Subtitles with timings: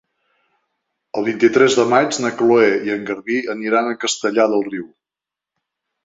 [1.19, 4.89] El vint-i-tres de maig na Cloè i en Garbí aniran a Castellar del Riu.